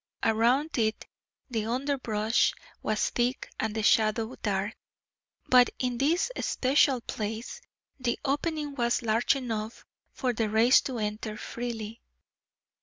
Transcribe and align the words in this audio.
Around 0.23 0.79
it 0.79 1.05
the 1.51 1.67
underbrush 1.67 2.55
was 2.81 3.11
thick 3.11 3.47
and 3.59 3.75
the 3.75 3.83
shadow 3.83 4.35
dark, 4.41 4.75
but 5.47 5.69
in 5.77 5.99
this 5.99 6.31
especial 6.35 7.01
place 7.01 7.61
the 7.99 8.17
opening 8.25 8.73
was 8.73 9.03
large 9.03 9.35
enough 9.35 9.85
for 10.11 10.33
the 10.33 10.49
rays 10.49 10.81
to 10.81 10.97
enter 10.97 11.37
freely. 11.37 12.01